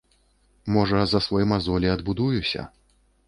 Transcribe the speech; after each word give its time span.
Можа, 0.77 1.01
за 1.11 1.19
свой 1.27 1.45
мазоль 1.51 1.87
і 1.87 1.93
адбудуюся. 1.97 2.61